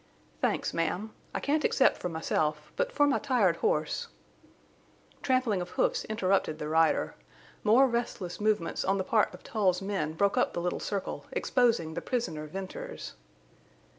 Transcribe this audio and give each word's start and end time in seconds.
"Thanks, 0.41 0.73
ma'am. 0.73 1.13
I 1.31 1.39
can't 1.39 1.63
accept 1.63 1.95
for 1.97 2.09
myself—but 2.09 2.91
for 2.91 3.05
my 3.05 3.19
tired 3.19 3.57
horse—" 3.57 4.07
Trampling 5.21 5.61
of 5.61 5.69
hoofs 5.69 6.05
interrupted 6.05 6.57
the 6.57 6.67
rider. 6.67 7.13
More 7.63 7.85
restless 7.85 8.41
movements 8.41 8.83
on 8.83 8.97
the 8.97 9.03
part 9.03 9.31
of 9.31 9.43
Tull's 9.43 9.79
men 9.79 10.13
broke 10.13 10.39
up 10.39 10.53
the 10.53 10.61
little 10.61 10.79
circle, 10.79 11.27
exposing 11.33 11.93
the 11.93 12.01
prisoner 12.01 12.47
Venters. 12.47 13.13